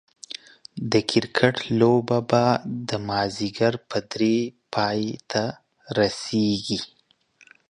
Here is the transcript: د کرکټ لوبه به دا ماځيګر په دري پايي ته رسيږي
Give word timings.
د 0.91 0.93
کرکټ 1.09 1.55
لوبه 1.79 2.17
به 2.29 2.43
دا 2.87 2.97
ماځيګر 3.09 3.73
په 3.89 3.97
دري 4.11 4.37
پايي 4.73 5.11
ته 5.31 5.43
رسيږي 5.97 6.79